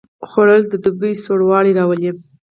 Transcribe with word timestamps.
خوړل 0.29 0.61
د 0.69 0.73
دوبي 0.83 1.13
سوړ 1.23 1.39
والی 1.49 1.71
راولي 1.79 2.11